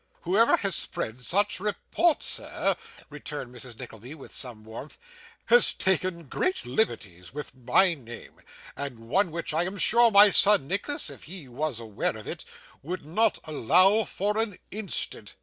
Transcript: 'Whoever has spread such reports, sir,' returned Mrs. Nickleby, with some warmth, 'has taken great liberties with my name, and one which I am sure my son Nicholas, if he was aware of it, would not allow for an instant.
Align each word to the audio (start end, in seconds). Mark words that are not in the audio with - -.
'Whoever 0.23 0.57
has 0.57 0.75
spread 0.75 1.21
such 1.21 1.59
reports, 1.59 2.25
sir,' 2.25 2.75
returned 3.11 3.53
Mrs. 3.53 3.77
Nickleby, 3.77 4.15
with 4.15 4.33
some 4.33 4.63
warmth, 4.63 4.97
'has 5.45 5.75
taken 5.75 6.23
great 6.23 6.65
liberties 6.65 7.35
with 7.35 7.53
my 7.53 7.93
name, 7.93 8.41
and 8.75 8.97
one 9.07 9.29
which 9.29 9.53
I 9.53 9.61
am 9.65 9.77
sure 9.77 10.09
my 10.09 10.31
son 10.31 10.67
Nicholas, 10.67 11.11
if 11.11 11.25
he 11.25 11.47
was 11.47 11.79
aware 11.79 12.17
of 12.17 12.25
it, 12.27 12.45
would 12.81 13.05
not 13.05 13.37
allow 13.43 14.03
for 14.03 14.39
an 14.39 14.57
instant. 14.71 15.35